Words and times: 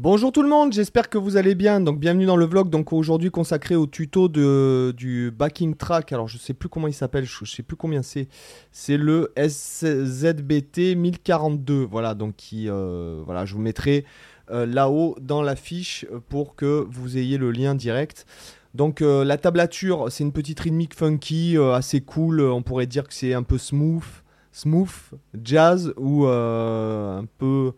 Bonjour 0.00 0.30
tout 0.30 0.44
le 0.44 0.48
monde, 0.48 0.72
j'espère 0.72 1.08
que 1.08 1.18
vous 1.18 1.36
allez 1.36 1.56
bien. 1.56 1.80
Donc 1.80 1.98
bienvenue 1.98 2.24
dans 2.24 2.36
le 2.36 2.44
vlog 2.44 2.70
donc 2.70 2.92
aujourd'hui 2.92 3.32
consacré 3.32 3.74
au 3.74 3.88
tuto 3.88 4.28
de, 4.28 4.94
du 4.96 5.32
backing 5.32 5.74
track. 5.74 6.12
Alors 6.12 6.28
je 6.28 6.38
sais 6.38 6.54
plus 6.54 6.68
comment 6.68 6.86
il 6.86 6.92
s'appelle, 6.92 7.24
je, 7.24 7.44
sais 7.44 7.64
plus 7.64 7.74
combien 7.74 8.02
c'est. 8.02 8.28
C'est 8.70 8.96
le 8.96 9.32
SZBT 9.36 10.94
1042. 10.94 11.82
Voilà 11.82 12.14
donc 12.14 12.36
qui 12.36 12.68
euh, 12.68 13.22
voilà, 13.26 13.44
je 13.44 13.54
vous 13.54 13.60
mettrai 13.60 14.04
euh, 14.52 14.66
là-haut 14.66 15.16
dans 15.20 15.42
la 15.42 15.56
fiche 15.56 16.06
pour 16.28 16.54
que 16.54 16.86
vous 16.88 17.18
ayez 17.18 17.36
le 17.36 17.50
lien 17.50 17.74
direct. 17.74 18.24
Donc 18.74 19.02
euh, 19.02 19.24
la 19.24 19.36
tablature, 19.36 20.12
c'est 20.12 20.22
une 20.22 20.32
petite 20.32 20.60
rythmique 20.60 20.94
funky, 20.94 21.56
assez 21.58 22.02
cool. 22.02 22.40
On 22.42 22.62
pourrait 22.62 22.86
dire 22.86 23.08
que 23.08 23.14
c'est 23.14 23.34
un 23.34 23.42
peu 23.42 23.58
smooth, 23.58 24.04
smooth, 24.52 24.94
jazz 25.42 25.92
ou 25.96 26.24
un 26.26 27.24
peu 27.38 27.72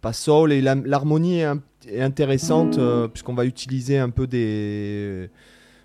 pas 0.00 0.12
soul 0.12 0.52
et 0.52 0.60
l'harmonie 0.60 1.40
est, 1.40 2.00
intéressante 2.00 2.78
euh, 2.78 3.08
puisqu'on 3.08 3.34
va 3.34 3.46
utiliser 3.46 3.98
un 3.98 4.10
peu 4.10 4.26
des 4.26 5.30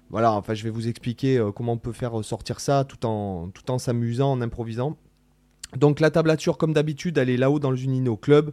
voilà 0.10 0.34
enfin 0.34 0.54
je 0.54 0.64
vais 0.64 0.70
vous 0.70 0.90
expliquer 0.90 1.38
euh, 1.38 1.52
comment 1.52 1.74
on 1.74 1.78
peut 1.78 1.94
faire 1.94 2.24
sortir 2.24 2.60
ça 2.60 2.84
tout 2.84 3.06
en 3.06 3.78
s'amusant 3.78 4.34
en 4.34 4.42
improvisant 4.42 4.98
donc 5.78 6.02
la 6.02 6.12
tablature 6.12 6.58
comme 6.58 6.74
d'habitude 6.74 7.18
elle 7.18 7.30
est 7.30 7.38
là-haut 7.38 7.60
dans 7.60 7.72
le 7.72 7.78
Junino 7.78 8.18
Club 8.18 8.52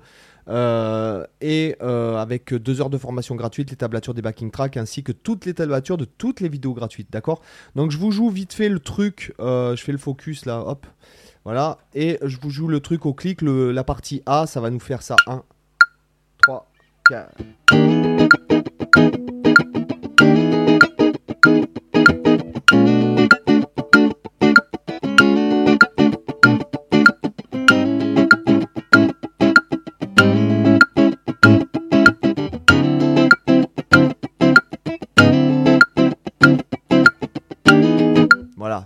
euh, 0.49 1.25
et 1.41 1.77
avec 1.81 2.55
deux 2.55 2.81
heures 2.81 2.91
de 2.91 2.99
formation 2.99 3.35
gratuite 3.35 3.71
les 3.71 3.77
tablatures 3.77 4.15
des 4.15 4.23
backing 4.23 4.51
tracks 4.51 4.77
ainsi 4.77 5.03
que 5.03 5.13
toutes 5.13 5.45
les 5.45 5.55
tablatures 5.55 5.97
de 5.97 6.05
toutes 6.05 6.41
les 6.41 6.49
vidéos 6.49 6.75
gratuites 6.75 7.11
d'accord? 7.11 7.43
Donc 7.75 7.91
je 7.91 7.99
vous 7.99 8.13
joue 8.13 8.31
vite 8.31 8.53
fait 8.53 8.69
le 8.69 8.79
truc 8.79 9.35
je 9.39 9.81
fais 9.83 9.93
le 9.93 9.99
focus 9.99 10.47
là 10.47 10.63
hop 10.65 10.87
voilà, 11.45 11.79
et 11.93 12.21
je 12.23 12.39
vous 12.41 12.51
joue 12.51 12.69
le 12.69 12.79
truc 12.79 13.05
au 13.05 13.15
clic, 13.15 13.43
la 13.43 13.83
partie 13.83 14.23
A, 14.27 14.47
ça 14.47 14.61
va 14.61 14.71
nous 14.71 14.79
faire 14.79 15.03
ça. 15.03 15.17
1, 15.27 15.43
3, 17.05 17.29
4. 17.37 17.53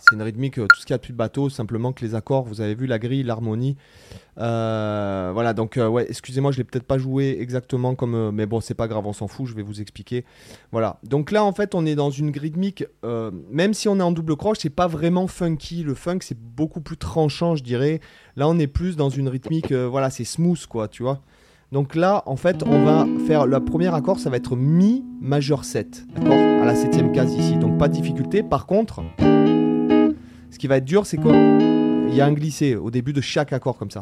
c'est 0.09 0.15
une 0.15 0.23
rythmique, 0.23 0.59
euh, 0.59 0.67
tout 0.73 0.81
ce 0.81 0.87
qu'il 0.87 0.93
y 0.93 0.95
a 0.95 0.99
de 0.99 1.03
plus 1.03 1.13
bateau, 1.13 1.49
simplement 1.49 1.93
que 1.93 2.05
les 2.05 2.15
accords, 2.15 2.45
vous 2.45 2.61
avez 2.61 2.75
vu 2.75 2.87
la 2.87 2.99
grille, 2.99 3.23
l'harmonie. 3.23 3.77
Euh, 4.39 5.31
voilà, 5.33 5.55
donc 5.55 5.77
euh, 5.77 5.89
ouais, 5.89 6.07
excusez-moi, 6.09 6.53
je 6.53 6.59
l'ai 6.59 6.65
peut-être 6.65 6.87
pas 6.87 6.99
joué 6.99 7.39
exactement 7.41 7.95
comme, 7.95 8.31
mais 8.33 8.47
bon, 8.47 8.61
c'est 8.61 8.75
pas 8.75 8.89
grave, 8.89 9.07
on 9.07 9.13
s'en 9.13 9.29
fout, 9.29 9.47
je 9.47 9.55
vais 9.55 9.63
vous 9.63 9.81
expliquer. 9.81 10.25
Voilà, 10.73 10.99
donc 11.05 11.31
là 11.31 11.45
en 11.45 11.53
fait, 11.53 11.75
on 11.75 11.87
est 11.87 11.95
dans 11.95 12.11
une 12.11 12.37
rythmique, 12.37 12.85
même 13.51 13.75
si 13.75 13.89
on 13.89 13.99
est 13.99 14.03
en 14.03 14.13
double 14.13 14.37
croche, 14.37 14.59
c'est 14.61 14.71
pas 14.71 14.87
vraiment 14.87 15.27
funky. 15.27 15.83
Le 15.83 15.95
funk, 15.95 16.19
c'est 16.21 16.39
beaucoup 16.39 16.81
plus 16.81 16.97
tranchant, 16.97 17.57
je 17.57 17.63
dirais. 17.63 18.01
Là, 18.37 18.49
on 18.49 18.59
est 18.59 18.67
plus 18.67 18.97
dans 18.97 19.09
une 19.09 19.29
rythmique, 19.29 19.73
voilà, 19.73 20.11
c'est 20.11 20.25
smooth, 20.25 20.67
quoi, 20.67 20.89
tu 20.89 21.03
vois. 21.03 21.21
Donc 21.73 21.97
là, 21.97 22.23
en 22.27 22.37
fait, 22.37 22.63
on 22.65 22.85
va 22.85 23.07
faire 23.27 23.47
le 23.47 23.65
premier 23.65 23.93
accord, 23.93 24.21
ça 24.21 24.31
va 24.31 24.37
être 24.37 24.55
Mi 24.55 25.05
majeur 25.21 25.65
7, 25.65 26.07
d'accord 26.15 26.33
À 26.33 26.65
la 26.65 26.75
septième 26.77 27.13
case 27.13 27.35
ici, 27.35 27.57
donc 27.57 27.79
pas 27.79 27.89
de 27.89 27.95
difficulté. 27.95 28.43
Par 28.43 28.67
contre, 28.67 29.03
ce 29.19 30.59
qui 30.59 30.69
va 30.69 30.77
être 30.77 30.85
dur, 30.85 31.07
c'est 31.07 31.17
qu'il 32.07 32.17
y 32.17 32.21
a 32.21 32.27
un 32.27 32.33
glissé 32.33 32.77
au 32.77 32.91
début 32.91 33.13
de 33.13 33.21
chaque 33.21 33.53
accord 33.53 33.77
comme 33.77 33.91
ça. 33.91 34.01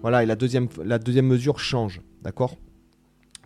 Voilà, 0.00 0.22
et 0.24 0.26
la 0.26 0.34
deuxième, 0.34 0.68
la 0.84 0.98
deuxième 0.98 1.26
mesure 1.26 1.58
change, 1.58 2.00
d'accord? 2.22 2.56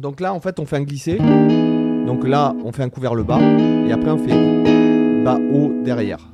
Donc 0.00 0.20
là, 0.20 0.32
en 0.32 0.40
fait, 0.40 0.58
on 0.58 0.66
fait 0.66 0.76
un 0.76 0.82
glissé. 0.82 1.18
Donc 1.18 2.26
là, 2.26 2.54
on 2.64 2.72
fait 2.72 2.82
un 2.82 2.88
couvert 2.88 3.14
le 3.14 3.24
bas. 3.24 3.40
Et 3.40 3.92
après, 3.92 4.10
on 4.10 4.18
fait 4.18 5.22
bas, 5.22 5.38
haut, 5.52 5.72
derrière. 5.84 6.32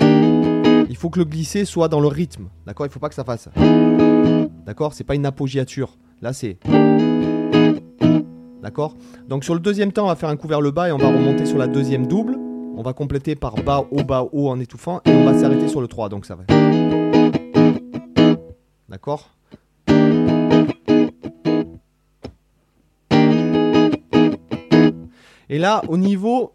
Il 0.00 0.96
faut 0.96 1.10
que 1.10 1.18
le 1.18 1.24
glissé 1.24 1.64
soit 1.64 1.88
dans 1.88 2.00
le 2.00 2.08
rythme, 2.08 2.48
d'accord? 2.66 2.86
Il 2.86 2.88
ne 2.88 2.92
faut 2.92 3.00
pas 3.00 3.08
que 3.08 3.14
ça 3.14 3.24
fasse. 3.24 3.48
D'accord? 4.66 4.94
C'est 4.94 5.04
pas 5.04 5.14
une 5.14 5.26
appoggiature. 5.26 5.96
Là, 6.22 6.32
c'est 6.32 6.58
D'accord 8.64 8.96
Donc 9.28 9.44
sur 9.44 9.52
le 9.52 9.60
deuxième 9.60 9.92
temps, 9.92 10.04
on 10.04 10.08
va 10.08 10.16
faire 10.16 10.30
un 10.30 10.36
couvert 10.36 10.62
le 10.62 10.70
bas 10.70 10.88
et 10.88 10.92
on 10.92 10.96
va 10.96 11.08
remonter 11.08 11.44
sur 11.44 11.58
la 11.58 11.66
deuxième 11.66 12.06
double. 12.06 12.38
On 12.78 12.82
va 12.82 12.94
compléter 12.94 13.34
par 13.34 13.56
bas, 13.56 13.84
haut, 13.90 14.04
bas, 14.04 14.26
haut 14.32 14.48
en 14.48 14.58
étouffant. 14.58 15.02
Et 15.04 15.10
on 15.10 15.22
va 15.22 15.38
s'arrêter 15.38 15.68
sur 15.68 15.82
le 15.82 15.86
3. 15.86 16.08
Donc 16.08 16.24
ça 16.24 16.34
va. 16.34 16.44
D'accord 18.88 19.28
Et 25.50 25.58
là, 25.58 25.82
au 25.88 25.98
niveau, 25.98 26.54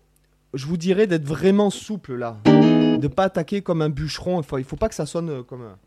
je 0.55 0.65
vous 0.65 0.77
dirais 0.77 1.05
d'être 1.05 1.25
vraiment 1.25 1.69
souple 1.69 2.15
là. 2.15 2.37
De 2.45 2.97
ne 3.03 3.07
pas 3.07 3.25
attaquer 3.25 3.61
comme 3.61 3.83
un 3.83 3.89
bûcheron. 3.89 4.41
Il 4.41 4.57
ne 4.57 4.63
faut, 4.63 4.75
pas 4.77 4.89
que 4.89 4.95
ça 4.95 5.05
sonne 5.05 5.43
comme 5.43 5.61
un... 5.61 5.77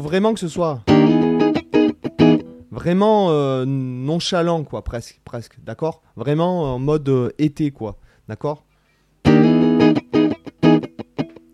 vraiment 0.00 0.34
que 0.34 0.40
ce 0.40 0.48
soit 0.48 0.80
vraiment 2.70 3.30
euh, 3.30 3.64
nonchalant, 3.66 4.62
quoi, 4.64 4.82
presque, 4.82 5.20
presque, 5.24 5.58
d'accord? 5.64 6.02
Vraiment 6.16 6.74
en 6.74 6.78
mode 6.78 7.08
euh, 7.08 7.30
été, 7.38 7.70
quoi, 7.70 7.98
d'accord? 8.28 8.64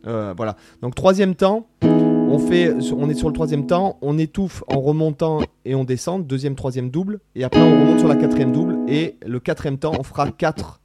Euh, 0.06 0.34
Voilà. 0.36 0.56
Donc 0.82 0.94
troisième 0.94 1.34
temps, 1.34 1.66
on 1.82 2.38
fait, 2.38 2.74
on 2.92 3.08
est 3.08 3.14
sur 3.14 3.28
le 3.28 3.34
troisième 3.34 3.66
temps, 3.66 3.98
on 4.02 4.18
étouffe 4.18 4.62
en 4.68 4.80
remontant 4.80 5.40
et 5.64 5.74
on 5.74 5.84
descend, 5.84 6.26
deuxième, 6.26 6.56
troisième 6.56 6.90
double, 6.90 7.20
et 7.34 7.44
après 7.44 7.60
on 7.60 7.80
remonte 7.80 8.00
sur 8.00 8.08
la 8.08 8.16
quatrième 8.16 8.52
double, 8.52 8.78
et 8.88 9.16
le 9.24 9.40
quatrième 9.40 9.78
temps, 9.78 9.92
on 9.98 10.02
fera 10.02 10.30
quatre, 10.30 10.82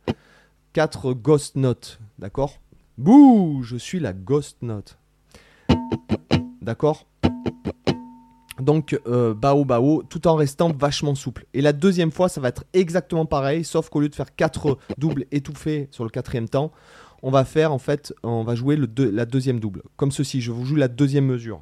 quatre 0.71 1.13
ghost 1.13 1.57
notes, 1.57 1.99
d'accord? 2.17 2.59
Bouh, 2.97 3.61
je 3.63 3.75
suis 3.75 3.99
la 3.99 4.13
ghost 4.13 4.61
note. 4.61 4.97
D'accord? 6.61 7.08
Donc 8.61 8.99
euh, 9.07 9.33
bao 9.33 9.65
bao 9.65 10.03
tout 10.03 10.27
en 10.27 10.35
restant 10.35 10.71
vachement 10.71 11.15
souple. 11.15 11.45
Et 11.53 11.61
la 11.61 11.73
deuxième 11.73 12.11
fois, 12.11 12.29
ça 12.29 12.41
va 12.41 12.49
être 12.49 12.65
exactement 12.73 13.25
pareil, 13.25 13.63
sauf 13.63 13.89
qu'au 13.89 14.01
lieu 14.01 14.09
de 14.09 14.15
faire 14.15 14.35
4 14.35 14.77
doubles 14.97 15.25
étouffés 15.31 15.87
sur 15.91 16.03
le 16.03 16.09
quatrième 16.09 16.49
temps, 16.49 16.71
on 17.21 17.31
va 17.31 17.45
faire 17.45 17.73
en 17.73 17.79
fait, 17.79 18.13
on 18.23 18.43
va 18.43 18.55
jouer 18.55 18.77
la 18.97 19.25
deuxième 19.25 19.59
double. 19.59 19.83
Comme 19.97 20.11
ceci, 20.11 20.41
je 20.41 20.51
vous 20.51 20.65
joue 20.65 20.75
la 20.75 20.87
deuxième 20.87 21.25
mesure. 21.25 21.61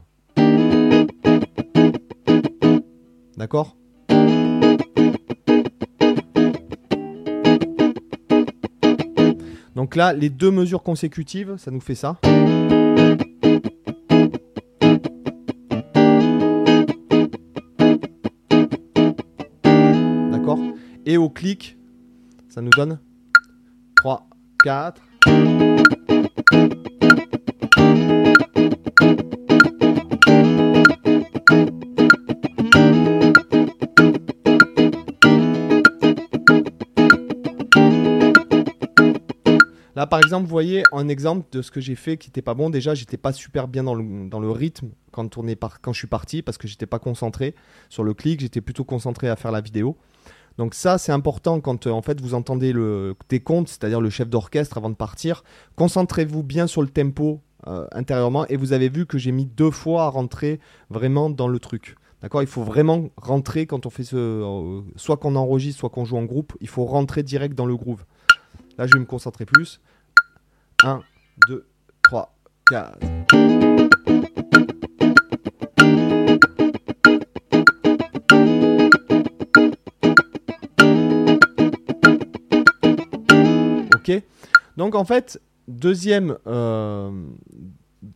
D'accord? 3.38 3.76
Donc 9.76 9.96
là, 9.96 10.12
les 10.12 10.30
deux 10.30 10.50
mesures 10.50 10.82
consécutives, 10.82 11.56
ça 11.58 11.70
nous 11.70 11.82
fait 11.82 11.94
ça. 11.94 12.18
Et 21.10 21.16
au 21.16 21.30
clic, 21.30 21.78
ça 22.50 22.62
nous 22.62 22.70
donne 22.70 23.00
3, 23.96 24.28
4. 24.62 25.02
Là, 39.96 40.06
par 40.08 40.20
exemple, 40.20 40.44
vous 40.44 40.50
voyez 40.50 40.84
un 40.92 41.08
exemple 41.08 41.48
de 41.54 41.62
ce 41.62 41.72
que 41.72 41.80
j'ai 41.80 41.96
fait 41.96 42.18
qui 42.18 42.28
n'était 42.28 42.42
pas 42.42 42.54
bon. 42.54 42.70
Déjà, 42.70 42.94
j'étais 42.96 43.16
pas 43.16 43.32
super 43.32 43.70
bien 43.70 43.86
dans 43.86 43.96
le, 43.96 44.52
rythme 44.52 44.90
quand 45.14 45.30
je 45.34 45.98
suis 45.98 46.08
parti 46.08 46.42
parce 46.42 46.58
que 46.58 46.68
j'étais 46.68 46.86
pas 46.86 47.00
concentré 47.00 47.56
sur 47.88 48.04
le 48.04 48.14
clic. 48.14 48.42
J'étais 48.42 48.60
plutôt 48.60 48.84
concentré 48.84 49.30
à 49.30 49.38
faire 49.38 49.54
la 49.54 49.62
vidéo. 49.62 49.96
Donc 50.58 50.74
ça, 50.74 50.98
c'est 50.98 51.12
important 51.12 51.62
quand 51.62 51.88
euh, 51.88 51.92
en 51.92 52.02
fait 52.02 52.20
vous 52.20 52.34
entendez 52.34 52.74
le 52.74 53.16
comptes, 53.44 53.68
c'est-à-dire 53.68 54.02
le 54.02 54.10
chef 54.10 54.30
d'orchestre 54.30 54.78
avant 54.78 54.90
de 54.90 54.96
partir. 54.96 55.44
Concentrez-vous 55.76 56.44
bien 56.44 56.68
sur 56.68 56.82
le 56.82 56.88
tempo 56.88 57.42
euh, 57.68 57.88
intérieurement 57.92 58.46
et 58.48 58.56
vous 58.56 58.74
avez 58.74 58.90
vu 58.90 59.06
que 59.06 59.18
j'ai 59.18 59.32
mis 59.32 59.46
deux 59.46 59.72
fois 59.72 60.06
à 60.06 60.10
rentrer 60.10 60.60
vraiment 60.90 61.30
dans 61.30 61.48
le 61.48 61.60
truc. 61.60 61.96
D'accord? 62.22 62.42
Il 62.42 62.48
faut 62.48 62.64
vraiment 62.64 63.10
rentrer 63.18 63.68
quand 63.68 63.86
on 63.86 63.90
fait 63.90 64.04
ce. 64.04 64.16
Euh, 64.16 64.82
soit 64.96 65.18
qu'on 65.18 65.36
enregistre, 65.36 65.80
soit 65.80 65.90
qu'on 65.90 66.06
joue 66.06 66.18
en 66.18 66.24
groupe, 66.24 66.54
il 66.62 66.68
faut 66.68 66.86
rentrer 66.86 67.24
direct 67.24 67.56
dans 67.56 67.66
le 67.66 67.76
groove. 67.76 68.06
Là, 68.78 68.88
je 68.88 68.94
vais 68.94 69.00
me 69.00 69.06
concentrer 69.06 69.46
plus. 69.46 69.80
1, 70.84 71.02
2, 71.48 71.68
3, 72.04 72.34
4. 72.70 72.98
Donc 84.78 84.94
en 84.94 85.04
fait, 85.04 85.42
deuxième, 85.68 86.38
euh, 86.46 87.10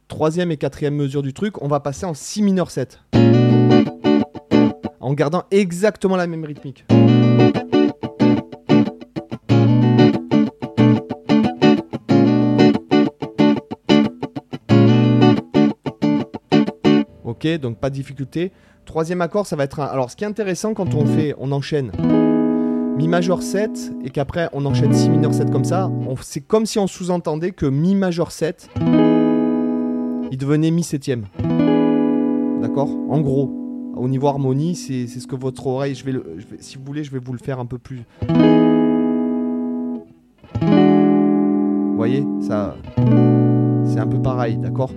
troisième 0.08 0.52
et 0.52 0.58
quatrième 0.58 0.96
mesure 0.96 1.24
du 1.24 1.34
truc, 1.34 1.60
on 1.62 1.68
va 1.68 1.80
passer 1.80 2.06
en 2.06 2.14
si 2.14 2.44
mineur 2.44 2.70
7. 2.70 3.00
En 5.00 5.14
gardant 5.14 5.44
exactement 5.50 6.16
la 6.16 6.28
même 6.28 6.46
rythmique. 6.46 6.86
Ok, 17.24 17.48
donc 17.58 17.80
pas 17.80 17.90
de 17.90 17.96
difficulté. 17.96 18.52
Troisième 18.86 19.22
accord, 19.22 19.48
ça 19.48 19.56
va 19.56 19.64
être 19.64 19.80
un... 19.80 19.86
Alors 19.86 20.12
ce 20.12 20.16
qui 20.16 20.26
est 20.26 20.28
intéressant 20.28 20.76
quand 20.76 20.94
on 20.94 21.08
fait, 21.08 21.34
on 21.40 21.52
enchaîne 21.52 21.92
Mi 22.98 23.08
majeur 23.08 23.42
7 23.42 23.94
et 24.04 24.10
qu'après 24.10 24.50
on 24.54 24.66
enchaîne 24.66 24.94
Si 24.94 25.10
mineur 25.10 25.34
7 25.34 25.50
comme 25.52 25.64
ça, 25.64 25.90
c'est 26.22 26.42
comme 26.42 26.66
si 26.66 26.78
on 26.80 26.88
sous-entendait 26.88 27.52
que 27.52 27.66
Mi 27.66 27.96
majeur 27.96 28.32
7, 28.32 28.70
il 30.32 30.38
devenait 30.38 30.72
Mi 30.72 30.84
septième. 30.84 31.26
D'accord? 32.62 32.90
En 33.10 33.22
gros, 33.22 33.52
au 33.96 34.08
niveau 34.08 34.28
harmonie, 34.28 34.76
c'est 34.76 35.08
ce 35.08 35.28
que 35.28 35.36
votre 35.36 35.68
oreille, 35.68 35.96
je 35.96 36.06
vais, 36.06 36.12
le, 36.12 36.38
si 36.60 36.78
vous 36.78 36.84
voulez, 36.86 37.04
je 37.04 37.12
vais 37.12 37.20
vous 37.20 37.34
le 37.34 37.40
faire 37.40 37.60
un 37.60 37.66
peu 37.66 37.78
plus. 37.78 38.04
Vous 40.62 41.96
voyez, 41.96 42.26
ça, 42.42 42.76
c'est 43.86 44.00
un 44.00 44.08
peu 44.08 44.22
pareil, 44.22 44.58
d'accord? 44.58 44.92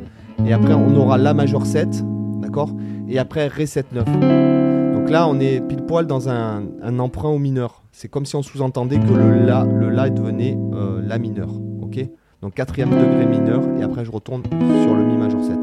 Et 0.46 0.52
après 0.52 0.75
on 0.75 0.94
aura 0.96 1.17
La 1.17 1.32
majeur 1.35 1.64
7, 1.64 2.05
d'accord? 2.41 2.70
Et 3.08 3.19
après 3.19 3.46
Ré 3.46 3.67
7 3.67 3.93
9. 3.93 4.63
Donc 5.04 5.12
là, 5.12 5.28
on 5.28 5.38
est 5.38 5.60
pile 5.60 5.82
poil 5.82 6.06
dans 6.06 6.30
un, 6.30 6.64
emprunt 6.98 7.28
au 7.28 7.36
mineur. 7.36 7.82
C'est 7.92 8.08
comme 8.08 8.24
si 8.24 8.36
on 8.36 8.42
sous-entendait 8.42 8.98
que 8.98 9.12
le 9.12 9.44
La, 9.44 9.64
le 9.64 9.90
La 9.90 10.08
devenait 10.08 10.56
euh, 10.72 11.02
La 11.04 11.18
mineur. 11.18 11.50
Ok? 11.82 12.00
Donc 12.40 12.54
quatrième 12.54 12.88
degré 12.88 13.26
mineur, 13.26 13.60
et 13.78 13.82
après 13.82 14.06
je 14.06 14.10
retourne 14.10 14.44
sur 14.44 14.94
le 14.94 15.04
Mi 15.04 15.18
majeur 15.18 15.44
7. 15.44 15.58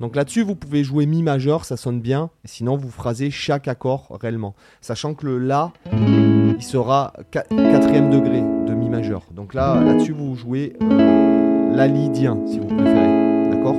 Donc 0.00 0.16
là-dessus, 0.16 0.42
vous 0.42 0.54
pouvez 0.54 0.84
jouer 0.84 1.04
Mi 1.04 1.22
majeur, 1.22 1.66
ça 1.66 1.76
sonne 1.76 2.00
bien. 2.00 2.30
Sinon, 2.46 2.78
vous 2.78 2.88
phrasez 2.88 3.30
chaque 3.30 3.68
accord 3.68 4.16
réellement. 4.22 4.54
Sachant 4.80 5.12
que 5.12 5.26
le 5.26 5.38
La, 5.38 5.70
il 5.92 6.62
sera 6.62 7.12
quatrième 7.30 8.08
degré 8.08 8.40
de 8.40 8.72
Mi 8.72 8.88
majeur. 8.88 9.24
Donc 9.32 9.52
là, 9.52 9.82
là-dessus, 9.82 10.12
vous 10.12 10.34
jouez 10.34 10.72
euh, 10.80 11.76
La 11.76 11.88
lydien, 11.88 12.38
si 12.46 12.58
vous 12.58 12.68
préférez. 12.68 13.50
D'accord? 13.50 13.76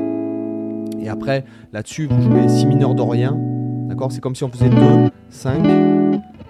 Et 1.02 1.10
après, 1.10 1.46
là-dessus, 1.74 2.06
vous 2.06 2.22
jouez 2.22 2.48
Si 2.48 2.68
mineur 2.68 2.94
d'Orient 2.94 3.49
D'accord? 3.90 4.12
C'est 4.12 4.22
comme 4.22 4.36
si 4.36 4.44
on 4.44 4.50
faisait 4.50 4.70
2, 4.70 5.10
5, 5.32 5.66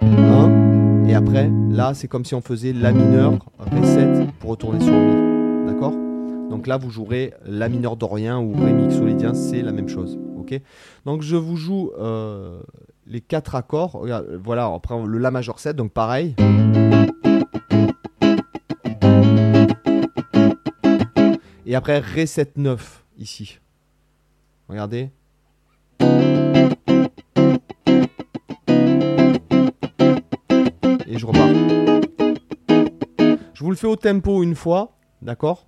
1. 0.01 1.05
Et 1.07 1.15
après, 1.15 1.49
là, 1.69 1.93
c'est 1.93 2.09
comme 2.09 2.25
si 2.25 2.35
on 2.35 2.41
faisait 2.41 2.73
La 2.73 2.91
mineur, 2.91 3.39
Ré 3.59 3.81
7 3.81 4.31
pour 4.39 4.49
retourner 4.51 4.81
sur 4.81 4.91
Mi. 4.91 5.65
D'accord? 5.65 5.93
Donc 6.49 6.67
là, 6.67 6.75
vous 6.75 6.89
jouerez 6.89 7.33
La 7.45 7.69
mineur 7.69 7.95
d'Orient 7.95 8.43
ou 8.43 8.53
Ré 8.61 8.73
mixolydien, 8.73 9.33
c'est 9.33 9.61
la 9.61 9.71
même 9.71 9.87
chose. 9.87 10.19
Ok? 10.37 10.59
Donc 11.05 11.21
je 11.21 11.37
vous 11.37 11.55
joue 11.55 11.91
euh, 11.97 12.59
les 13.07 13.21
quatre 13.21 13.55
accords. 13.55 14.05
Voilà, 14.43 14.65
après 14.65 15.01
le 15.01 15.17
La 15.17 15.31
majeur 15.31 15.59
7, 15.59 15.77
donc 15.77 15.93
pareil. 15.93 16.35
Et 21.65 21.73
après 21.73 21.99
Ré 21.99 22.25
7 22.25 22.57
9 22.57 23.05
ici. 23.17 23.59
Regardez. 24.67 25.09
Je 31.19 31.25
repars. 31.25 31.49
Je 33.53 33.63
vous 33.63 33.69
le 33.69 33.75
fais 33.75 33.87
au 33.87 33.97
tempo 33.97 34.41
une 34.41 34.55
fois, 34.55 34.97
d'accord? 35.21 35.67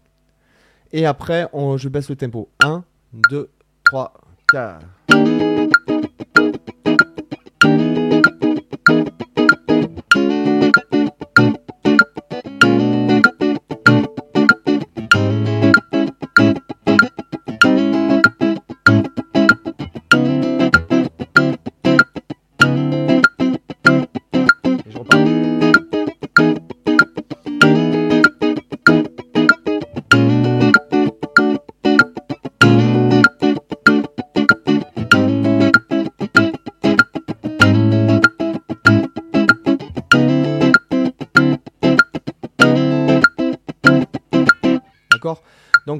Et 0.93 1.05
après, 1.05 1.47
on, 1.53 1.77
je 1.77 1.89
baisse 1.89 2.09
le 2.09 2.15
tempo. 2.15 2.49
1, 2.63 2.83
2, 3.29 3.51
3, 3.83 4.13
4. 4.51 5.60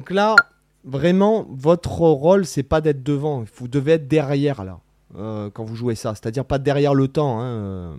Donc 0.02 0.10
là, 0.10 0.34
vraiment, 0.82 1.46
votre 1.48 2.00
rôle, 2.00 2.44
c'est 2.44 2.64
pas 2.64 2.80
d'être 2.80 3.04
devant. 3.04 3.44
Vous 3.54 3.68
devez 3.68 3.92
être 3.92 4.08
derrière 4.08 4.64
là, 4.64 4.80
euh, 5.16 5.48
quand 5.54 5.62
vous 5.62 5.76
jouez 5.76 5.94
ça. 5.94 6.16
C'est-à-dire 6.16 6.44
pas 6.44 6.58
derrière 6.58 6.92
le 6.92 7.06
temps, 7.06 7.40
hein, 7.40 7.44
euh, 7.44 7.94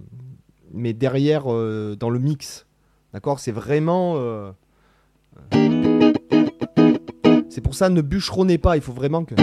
mais 0.73 0.91
derrière 0.91 1.43
euh, 1.49 1.95
dans 1.97 2.09
le 2.09 2.19
mix. 2.19 2.65
D'accord? 3.13 3.39
C'est 3.39 3.53
vraiment. 3.53 4.17
C'est 7.49 7.61
pour 7.61 7.73
ça, 7.73 7.87
ne 7.87 8.01
bûcheronnez 8.01 8.57
pas. 8.57 8.75
Il 8.75 8.81
faut 8.81 8.91
vraiment 8.91 9.23
que. 9.23 9.35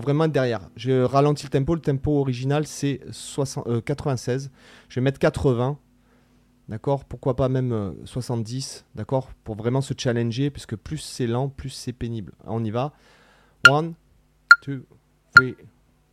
Faut 0.00 0.04
vraiment 0.04 0.28
derrière. 0.28 0.70
Je 0.76 1.02
ralentis 1.02 1.44
le 1.44 1.50
tempo. 1.50 1.74
Le 1.74 1.80
tempo 1.80 2.18
original, 2.20 2.66
c'est 2.66 3.00
96. 3.84 4.46
Euh, 4.46 4.56
je 4.88 4.94
vais 4.96 5.00
mettre 5.00 5.18
80. 5.18 5.78
D'accord? 6.68 7.04
Pourquoi 7.04 7.34
pas 7.34 7.48
même 7.48 7.94
70 8.04 8.84
euh, 8.84 8.96
D'accord? 8.96 9.30
Pour 9.44 9.56
vraiment 9.56 9.80
se 9.80 9.94
challenger, 9.96 10.50
puisque 10.50 10.76
plus 10.76 10.98
c'est 10.98 11.26
lent, 11.26 11.48
plus 11.48 11.70
c'est 11.70 11.92
pénible. 11.92 12.32
On 12.46 12.64
y 12.64 12.70
va. 12.70 12.92
1, 13.68 13.92
2, 14.66 14.86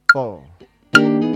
3, 0.07 0.43
4. 0.93 1.26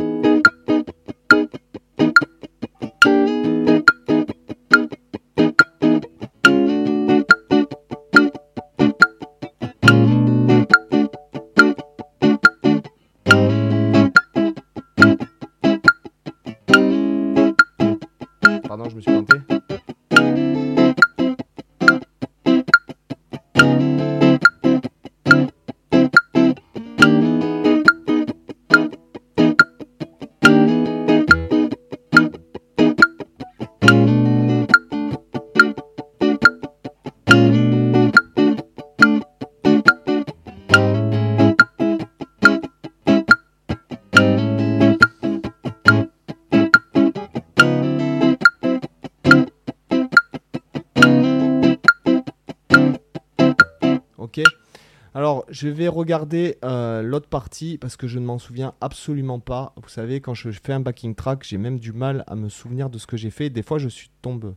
Je 55.51 55.67
vais 55.67 55.87
regarder 55.87 56.57
euh, 56.63 57.01
l'autre 57.01 57.27
partie 57.27 57.77
parce 57.77 57.97
que 57.97 58.07
je 58.07 58.19
ne 58.19 58.25
m'en 58.25 58.39
souviens 58.39 58.73
absolument 58.81 59.39
pas. 59.39 59.73
Vous 59.81 59.89
savez, 59.89 60.21
quand 60.21 60.33
je 60.33 60.49
fais 60.51 60.73
un 60.73 60.79
backing 60.79 61.13
track, 61.13 61.43
j'ai 61.43 61.57
même 61.57 61.77
du 61.77 61.91
mal 61.91 62.23
à 62.27 62.35
me 62.35 62.49
souvenir 62.49 62.89
de 62.89 62.97
ce 62.97 63.05
que 63.05 63.17
j'ai 63.17 63.29
fait. 63.29 63.49
Des 63.49 63.61
fois, 63.61 63.77
je 63.77 63.89
suis 63.89 64.09
tombé 64.21 64.49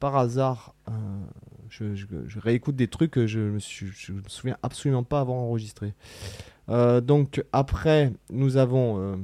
par 0.00 0.16
hasard. 0.16 0.74
Euh, 0.88 0.92
je, 1.70 2.38
réécoute 2.38 2.76
des 2.76 2.88
trucs 2.88 3.12
que 3.12 3.26
je 3.26 3.40
me, 3.40 3.58
je 3.60 4.12
me 4.12 4.22
souviens 4.26 4.58
absolument 4.62 5.04
pas 5.04 5.20
avoir 5.20 5.38
enregistré. 5.38 5.94
Euh, 6.68 7.00
donc 7.00 7.44
après, 7.52 8.12
nous 8.28 8.56
avons 8.56 9.18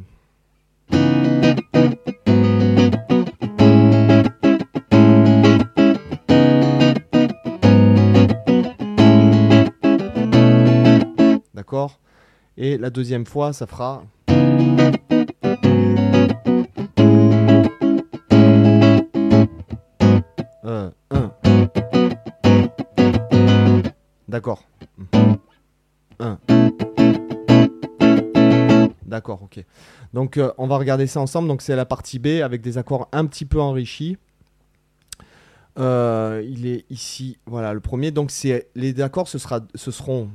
Et 12.57 12.78
la 12.78 12.90
deuxième 12.90 13.26
fois, 13.26 13.52
ça 13.52 13.66
fera. 13.66 14.04
D'accord. 24.28 24.62
Un. 26.21 26.38
D'accord, 29.07 29.42
ok. 29.42 29.64
Donc 30.12 30.37
euh, 30.37 30.52
on 30.59 30.66
va 30.66 30.76
regarder 30.76 31.07
ça 31.07 31.21
ensemble. 31.21 31.49
Donc 31.49 31.62
c'est 31.62 31.75
la 31.75 31.87
partie 31.87 32.18
B 32.18 32.42
avec 32.42 32.61
des 32.61 32.76
accords 32.76 33.09
un 33.12 33.26
petit 33.26 33.47
peu 33.47 33.61
enrichis. 33.61 34.18
Euh, 35.78 36.45
il 36.47 36.66
est 36.66 36.85
ici, 36.90 37.38
voilà 37.47 37.73
le 37.73 37.80
premier. 37.80 38.11
Donc 38.11 38.30
c'est 38.30 38.68
les 38.75 39.00
accords, 39.00 39.28
ce, 39.28 39.38
sera, 39.38 39.61
ce 39.75 39.90
seront 39.90 40.28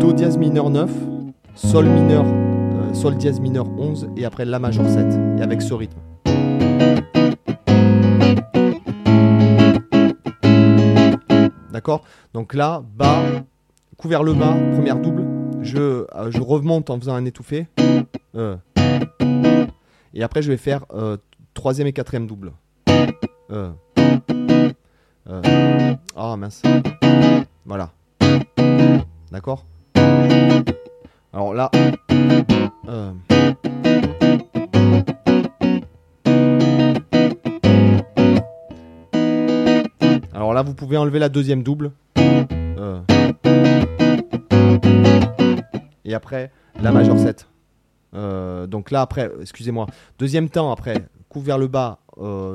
Do 0.00 0.12
dièse 0.12 0.36
mineur 0.36 0.70
9, 0.70 0.90
Sol 1.54 1.86
mineur, 1.86 2.24
euh, 2.26 2.92
Sol 2.94 3.16
dièse 3.16 3.40
mineur 3.40 3.66
11 3.78 4.10
et 4.16 4.24
après 4.24 4.44
La 4.44 4.58
majeur 4.58 4.88
7 4.88 5.06
et 5.38 5.42
avec 5.42 5.62
ce 5.62 5.72
rythme. 5.74 5.98
D'accord? 11.72 12.02
Donc 12.34 12.54
là, 12.54 12.82
bas, 12.96 13.22
couvert 13.96 14.22
le 14.22 14.34
bas, 14.34 14.54
première 14.74 14.96
double. 14.96 15.24
Je, 15.62 15.78
euh, 15.78 16.30
je 16.30 16.40
remonte 16.40 16.90
en 16.90 16.98
faisant 16.98 17.14
un 17.14 17.24
étouffé. 17.24 17.68
Euh. 18.34 18.56
Et 20.14 20.22
après, 20.22 20.42
je 20.42 20.50
vais 20.50 20.56
faire 20.56 20.84
troisième 21.54 21.86
et 21.86 21.92
quatrième 21.92 22.26
double. 22.26 22.52
Ah 26.16 26.36
mince. 26.36 26.62
Voilà. 27.64 27.90
D'accord? 29.30 29.64
Alors 31.32 31.52
là. 31.52 31.70
euh, 32.88 33.12
Alors 40.32 40.54
là, 40.54 40.62
vous 40.62 40.74
pouvez 40.74 40.96
enlever 40.96 41.18
la 41.18 41.28
deuxième 41.28 41.62
double. 41.62 41.92
Euh. 42.18 43.00
Et 46.04 46.14
après, 46.14 46.50
la 46.80 46.92
majeure 46.92 47.18
7. 47.18 47.48
Euh, 48.14 48.66
donc 48.66 48.90
là, 48.90 49.00
après, 49.00 49.30
excusez-moi, 49.40 49.86
deuxième 50.18 50.48
temps, 50.48 50.70
après, 50.70 51.06
coupe 51.28 51.44
vers 51.44 51.58
le 51.58 51.66
bas 51.68 51.98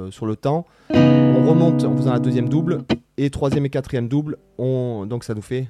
sur 0.09 0.25
le 0.25 0.35
temps. 0.35 0.65
On 0.91 1.47
remonte 1.47 1.83
en 1.83 1.95
faisant 1.95 2.13
la 2.13 2.19
deuxième 2.19 2.49
double. 2.49 2.83
Et 3.17 3.29
troisième 3.29 3.65
et 3.65 3.69
quatrième 3.69 4.07
double, 4.07 4.37
on... 4.57 5.05
donc 5.05 5.23
ça 5.23 5.35
nous 5.35 5.43
fait. 5.43 5.67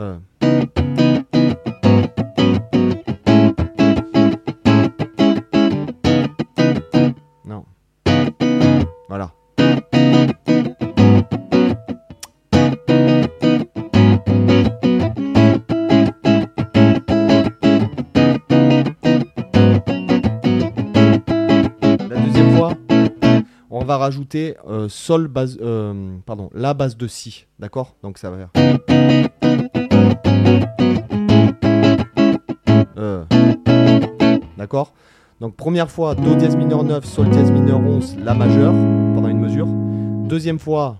Euh. 0.00 0.16
Non. 7.44 7.66
Voilà. 9.10 9.30
La 22.08 22.16
deuxième 22.16 22.56
fois, 22.56 22.72
on 23.68 23.84
va 23.84 23.98
rajouter 23.98 24.56
euh, 24.66 24.88
sol 24.88 25.28
base, 25.28 25.58
euh, 25.60 26.16
pardon, 26.24 26.48
la 26.54 26.72
base 26.72 26.96
de 26.96 27.06
si, 27.06 27.44
d'accord? 27.58 27.96
Donc 28.02 28.16
ça 28.16 28.30
va. 28.30 28.48
Donc 35.40 35.56
première 35.56 35.90
fois, 35.90 36.14
do 36.14 36.34
dièse 36.34 36.56
mineur 36.56 36.84
9, 36.84 37.04
sol 37.04 37.28
dièse 37.30 37.50
mineur 37.50 37.80
11, 37.80 38.18
la 38.22 38.34
majeure 38.34 38.72
pendant 39.14 39.28
une 39.28 39.40
mesure. 39.40 39.66
Deuxième 39.66 40.58
fois. 40.58 40.96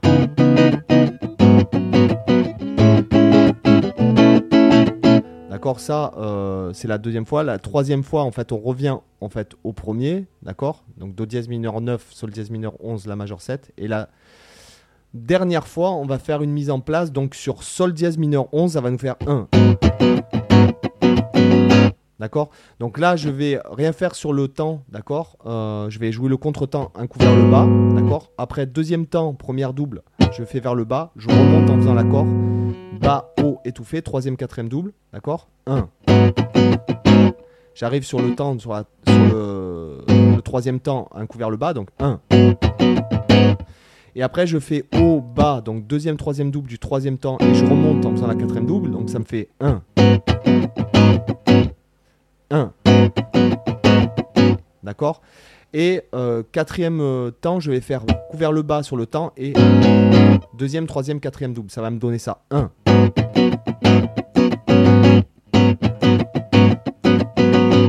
D'accord, 5.50 5.78
ça 5.78 6.12
euh, 6.16 6.72
c'est 6.72 6.88
la 6.88 6.98
deuxième 6.98 7.26
fois. 7.26 7.44
La 7.44 7.58
troisième 7.58 8.02
fois, 8.02 8.22
en 8.22 8.30
fait, 8.32 8.50
on 8.50 8.58
revient 8.58 8.96
en 9.20 9.28
fait 9.28 9.52
au 9.62 9.72
premier, 9.72 10.26
d'accord 10.42 10.84
Donc 10.96 11.14
do 11.14 11.26
dièse 11.26 11.48
mineur 11.48 11.80
9, 11.80 12.06
sol 12.10 12.30
dièse 12.30 12.50
mineur 12.50 12.72
11, 12.80 13.06
la 13.06 13.14
majeure 13.14 13.42
7. 13.42 13.72
Et 13.76 13.86
la 13.86 14.08
dernière 15.14 15.66
fois, 15.68 15.90
on 15.92 16.06
va 16.06 16.18
faire 16.18 16.42
une 16.42 16.50
mise 16.50 16.70
en 16.70 16.80
place. 16.80 17.12
Donc 17.12 17.34
sur 17.34 17.62
sol 17.62 17.92
dièse 17.92 18.18
mineur 18.18 18.48
11, 18.52 18.72
ça 18.72 18.80
va 18.80 18.90
nous 18.90 18.98
faire 18.98 19.16
1. 19.26 19.48
D'accord? 22.20 22.50
Donc 22.80 22.98
là, 22.98 23.16
je 23.16 23.30
vais 23.30 23.58
rien 23.72 23.92
faire 23.92 24.14
sur 24.14 24.34
le 24.34 24.46
temps, 24.46 24.82
d'accord? 24.90 25.38
Euh, 25.46 25.88
Je 25.88 25.98
vais 25.98 26.12
jouer 26.12 26.28
le 26.28 26.36
contre-temps, 26.36 26.92
un 26.94 27.06
coup 27.06 27.18
vers 27.18 27.34
le 27.34 27.50
bas, 27.50 27.66
d'accord? 27.98 28.30
Après, 28.36 28.66
deuxième 28.66 29.06
temps, 29.06 29.32
première 29.32 29.72
double, 29.72 30.02
je 30.36 30.44
fais 30.44 30.60
vers 30.60 30.74
le 30.74 30.84
bas, 30.84 31.12
je 31.16 31.28
remonte 31.30 31.70
en 31.70 31.78
faisant 31.78 31.94
l'accord. 31.94 32.26
Bas, 33.00 33.32
haut, 33.42 33.58
étouffé, 33.64 34.02
troisième, 34.02 34.36
quatrième 34.36 34.68
double, 34.68 34.92
d'accord? 35.14 35.48
1. 35.66 35.88
J'arrive 37.74 38.04
sur 38.04 38.20
le 38.20 38.34
temps, 38.34 38.58
sur, 38.58 38.74
le, 39.06 40.00
le 40.06 40.42
troisième 40.42 40.78
temps, 40.78 41.08
un 41.14 41.24
coup 41.24 41.38
vers 41.38 41.48
le 41.48 41.56
bas, 41.56 41.72
donc 41.72 41.88
1. 42.00 42.20
Et 44.14 44.22
après, 44.22 44.46
je 44.46 44.58
fais 44.58 44.84
haut, 44.94 45.22
bas, 45.22 45.62
donc 45.62 45.86
deuxième, 45.86 46.18
troisième 46.18 46.50
double 46.50 46.68
du 46.68 46.78
troisième 46.78 47.16
temps, 47.16 47.38
et 47.40 47.54
je 47.54 47.64
remonte 47.64 48.04
en 48.04 48.10
faisant 48.10 48.26
la 48.26 48.34
quatrième 48.34 48.66
double, 48.66 48.90
donc 48.90 49.08
ça 49.08 49.18
me 49.18 49.24
fait 49.24 49.48
1. 49.60 49.80
Et 55.72 56.02
euh, 56.14 56.42
quatrième 56.50 57.00
euh, 57.00 57.30
temps, 57.30 57.60
je 57.60 57.70
vais 57.70 57.80
faire 57.80 58.04
couvert 58.30 58.50
le 58.52 58.62
bas 58.62 58.82
sur 58.82 58.96
le 58.96 59.06
temps 59.06 59.32
et 59.36 59.52
deuxième, 60.58 60.86
troisième, 60.86 61.20
quatrième 61.20 61.54
double. 61.54 61.70
Ça 61.70 61.80
va 61.80 61.90
me 61.90 61.98
donner 61.98 62.18
ça. 62.18 62.42
1. 62.50 62.70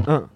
1. 0.08 0.30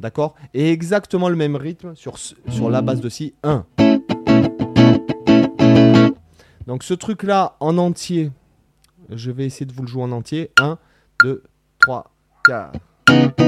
D'accord? 0.00 0.34
Et 0.54 0.72
exactement 0.72 1.28
le 1.28 1.36
même 1.36 1.56
rythme 1.56 1.94
sur, 1.94 2.16
sur 2.16 2.70
la 2.70 2.80
base 2.80 3.00
de 3.00 3.10
si. 3.10 3.34
1. 3.42 3.66
Donc 6.66 6.82
ce 6.82 6.94
truc-là 6.94 7.56
en 7.60 7.76
entier, 7.76 8.30
je 9.10 9.30
vais 9.30 9.44
essayer 9.44 9.66
de 9.66 9.72
vous 9.72 9.82
le 9.82 9.88
jouer 9.88 10.02
en 10.02 10.12
entier. 10.12 10.50
1, 10.58 10.78
2, 11.22 11.42
3, 11.78 12.10
4. 12.46 13.47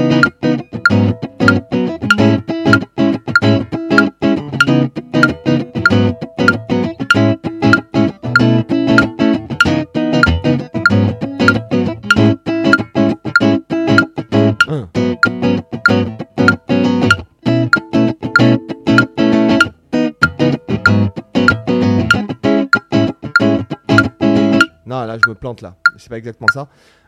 Non, 24.91 25.05
là, 25.05 25.17
je 25.23 25.29
me 25.29 25.35
plante 25.35 25.61
là. 25.61 25.75
C'est 25.97 26.09
pas 26.09 26.17
exactement 26.17 26.49
ça. 26.53 26.67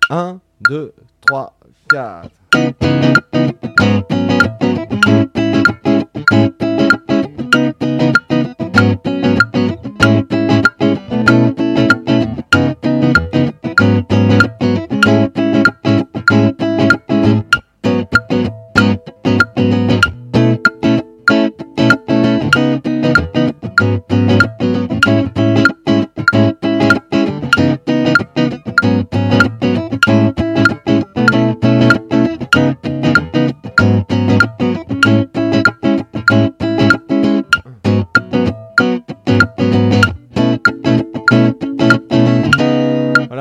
1, 0.09 0.41
2, 0.67 0.93
3, 1.27 1.53
4. 1.89 2.29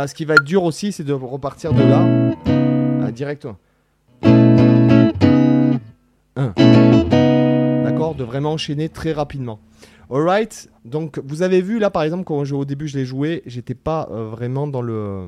Ce 0.07 0.15
qui 0.15 0.25
va 0.25 0.35
être 0.35 0.45
dur 0.45 0.65
aussi, 0.65 0.93
c'est 0.93 1.05
de 1.05 1.13
repartir 1.13 1.73
de 1.73 1.83
là 1.83 2.05
à 3.05 3.11
direct. 3.13 3.47
1. 6.37 6.53
D'accord 7.85 8.15
De 8.15 8.25
vraiment 8.25 8.53
enchaîner 8.53 8.89
très 8.89 9.13
rapidement. 9.13 9.61
Alright, 10.11 10.71
donc 10.85 11.19
vous 11.25 11.43
avez 11.43 11.63
vu 11.63 11.79
là 11.79 11.89
par 11.89 12.03
exemple 12.03 12.25
quand 12.25 12.43
au 12.53 12.65
début 12.65 12.87
je 12.87 12.99
l'ai 12.99 13.07
joué, 13.07 13.43
j'étais 13.47 13.75
pas 13.75 14.09
euh, 14.11 14.29
vraiment 14.29 14.67
dans 14.67 14.83
le 14.83 15.27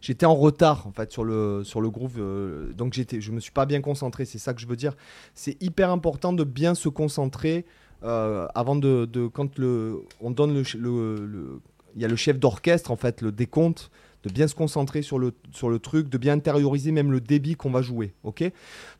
j'étais 0.00 0.26
en 0.26 0.34
retard 0.34 0.86
en 0.86 0.92
fait 0.92 1.10
sur 1.10 1.24
le 1.24 1.62
sur 1.64 1.80
le 1.80 1.90
groove 1.90 2.18
euh, 2.18 2.72
donc 2.74 2.92
j'étais 2.92 3.20
je 3.20 3.32
me 3.32 3.40
suis 3.40 3.50
pas 3.50 3.66
bien 3.66 3.80
concentré, 3.80 4.24
c'est 4.24 4.38
ça 4.38 4.54
que 4.54 4.60
je 4.60 4.68
veux 4.68 4.76
dire. 4.76 4.94
C'est 5.34 5.60
hyper 5.60 5.90
important 5.90 6.32
de 6.32 6.44
bien 6.44 6.76
se 6.76 6.88
concentrer 6.88 7.64
euh, 8.04 8.46
avant 8.54 8.76
de, 8.76 9.08
quand 9.32 9.58
le 9.58 10.02
on 10.20 10.30
donne 10.30 10.54
le, 10.54 10.62
le, 10.78 11.60
il 11.94 12.02
y 12.02 12.04
a 12.04 12.08
le 12.08 12.16
chef 12.16 12.38
d'orchestre 12.38 12.90
en 12.90 12.96
fait, 12.96 13.20
le 13.20 13.32
décompte 13.32 13.90
de 14.22 14.30
bien 14.30 14.46
se 14.46 14.54
concentrer 14.54 15.02
sur 15.02 15.18
le, 15.18 15.32
sur 15.50 15.68
le 15.68 15.78
truc, 15.78 16.08
de 16.08 16.18
bien 16.18 16.34
intérioriser 16.34 16.92
même 16.92 17.10
le 17.10 17.20
débit 17.20 17.56
qu'on 17.56 17.70
va 17.70 17.82
jouer. 17.82 18.14
Ok? 18.22 18.44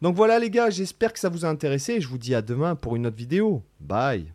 Donc 0.01 0.17
voilà 0.17 0.39
les 0.39 0.51
gars, 0.51 0.71
j'espère 0.71 1.13
que 1.13 1.19
ça 1.19 1.29
vous 1.29 1.45
a 1.45 1.49
intéressé. 1.49 2.01
Je 2.01 2.09
vous 2.09 2.19
dis 2.19 2.35
à 2.35 2.43
demain 2.43 2.75
pour 2.75 2.97
une 2.97 3.07
autre 3.07 3.17
vidéo. 3.17 3.63
Bye 3.81 4.33